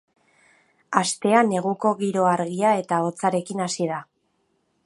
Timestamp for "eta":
2.85-3.03